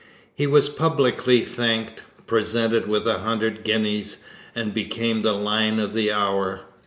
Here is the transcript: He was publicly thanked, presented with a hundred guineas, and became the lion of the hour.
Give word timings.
He 0.33 0.47
was 0.47 0.67
publicly 0.67 1.41
thanked, 1.41 2.01
presented 2.25 2.87
with 2.87 3.07
a 3.07 3.19
hundred 3.19 3.63
guineas, 3.63 4.17
and 4.55 4.73
became 4.73 5.21
the 5.21 5.33
lion 5.33 5.79
of 5.79 5.93
the 5.93 6.11
hour. 6.11 6.61